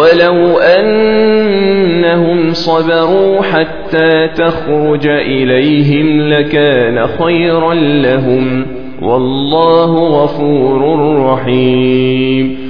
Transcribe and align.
ولو 0.00 0.58
أنهم 0.58 2.52
صبروا 2.52 3.42
حتى 3.42 4.28
تخرج 4.28 5.06
إليهم 5.06 6.20
لكان 6.20 7.06
خيرا 7.06 7.74
لهم. 7.74 8.66
والله 9.02 10.22
غفور 10.22 10.82
رحيم. 11.26 12.69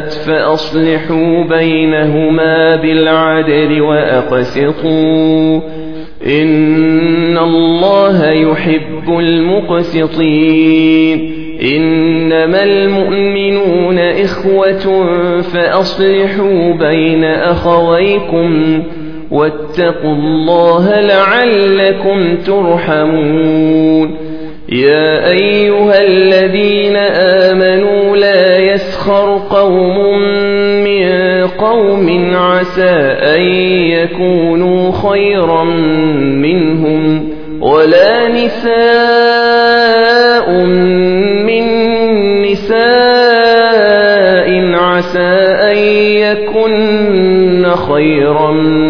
فاءت 0.00 0.12
فأصلحوا 0.12 1.44
بينهما 1.44 2.76
بالعدل 2.76 3.80
وأقسطوا 3.80 5.60
إن 6.26 7.38
الله 7.38 8.30
يحب 8.30 9.18
المقسطين 9.18 10.60
إنما 11.62 12.62
المؤمنون 12.62 13.98
إخوة 13.98 15.06
فأصلحوا 15.40 16.72
بين 16.72 17.24
أخويكم 17.24 18.82
واتقوا 19.30 20.12
الله 20.14 21.00
لعلكم 21.00 22.36
ترحمون 22.36 24.30
يا 24.72 25.30
أيها 25.30 26.02
الذين 26.02 26.96
آمنوا 26.96 28.16
لا 28.16 28.58
يسخر 28.58 29.40
قوم 29.50 29.89
قوم 31.60 32.36
عسى 32.36 32.96
أن 33.36 33.40
يكونوا 33.90 34.92
خيرا 34.92 35.64
منهم 36.44 37.30
ولا 37.60 38.28
نساء 38.28 38.70
من 41.46 41.64
نساء 42.42 43.70
عسى 44.74 45.32
أن 45.70 45.76
يكن 46.16 47.66
خيرا 47.74 48.52
منهن 48.52 48.89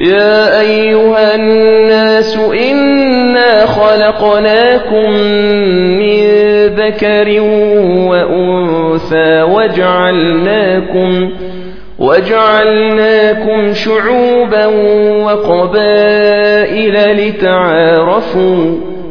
يا 0.00 0.60
أيها 0.60 1.34
الناس 1.34 2.36
إنا 2.36 3.66
خلقناكم 3.66 5.10
من 5.98 6.26
ذكر 6.66 7.40
وأنثى 8.10 9.42
وجعلناكم 9.42 11.30
وجعلناكم 11.98 13.74
شعوبا 13.74 14.66
وقبائل 15.24 16.94
لتعارفوا 17.28 18.95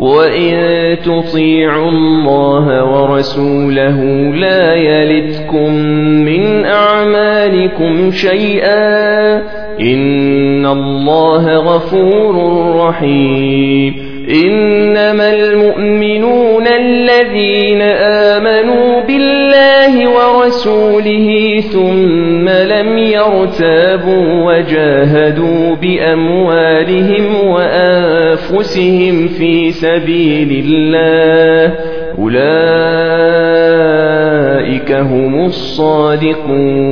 وإن 0.00 0.96
تطيعوا 1.04 1.88
الله 1.90 2.84
ورسوله 2.84 4.04
لا 4.34 4.74
يلتكم 4.74 5.74
من 6.24 6.64
أعمالكم 6.64 8.10
شيئا 8.10 9.36
إن 9.80 10.66
الله 10.66 11.56
غفور 11.56 12.36
رحيم 12.76 14.10
إنما 14.30 15.34
المؤمنون 15.34 16.66
الذين 16.66 17.82
آمنوا 18.32 19.00
بالله 19.00 20.10
ورسوله 20.10 21.60
ثم 21.60 22.48
لم 22.80 22.98
يرتابوا 22.98 24.44
وجاهدوا 24.44 25.76
بأموالهم 25.76 27.48
وأنفسهم 27.48 29.28
في 29.28 29.72
سبيل 29.72 30.64
الله 30.66 31.74
أولئك 32.18 32.40
هم 34.92 35.44
الصادقون 35.44 36.90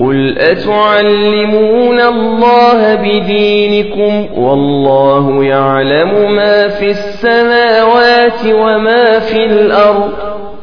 قل 0.00 0.38
أتعلمون 0.38 2.00
الله 2.00 2.94
بدينكم 2.94 4.26
والله 4.42 5.44
يعلم 5.44 6.34
ما 6.36 6.68
في 6.68 6.90
السماوات 6.90 8.46
وما 8.54 9.18
في 9.18 9.44
الأرض 9.44 10.39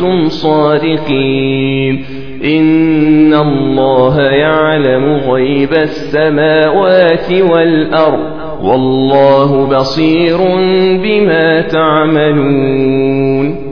كنتم 0.00 0.28
صادقين. 0.28 2.04
إن 2.44 3.34
الله 3.34 4.20
يعلم 4.20 5.04
غيب 5.04 5.72
السماوات 5.72 7.32
والأرض. 7.32 8.30
والله 8.62 9.66
بصير 9.66 10.38
بما 11.02 11.60
تعملون. 11.60 13.69